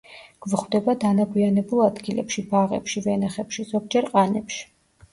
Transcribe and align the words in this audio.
გვხვდება 0.45 0.95
დანაგვიანებულ 1.03 1.85
ადგილებში, 1.89 2.47
ბაღებში, 2.57 3.07
ვენახებში, 3.11 3.71
ზოგჯერ 3.77 4.13
ყანებში. 4.13 4.71